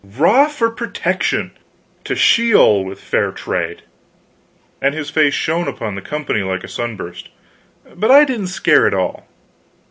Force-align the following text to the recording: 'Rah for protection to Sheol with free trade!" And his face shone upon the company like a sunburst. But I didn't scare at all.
'Rah 0.03 0.47
for 0.47 0.71
protection 0.71 1.51
to 2.05 2.15
Sheol 2.15 2.83
with 2.83 2.99
free 2.99 3.31
trade!" 3.33 3.83
And 4.81 4.95
his 4.95 5.11
face 5.11 5.35
shone 5.35 5.67
upon 5.67 5.93
the 5.93 6.01
company 6.01 6.41
like 6.41 6.63
a 6.63 6.67
sunburst. 6.67 7.29
But 7.95 8.09
I 8.09 8.23
didn't 8.25 8.47
scare 8.47 8.87
at 8.87 8.95
all. 8.95 9.27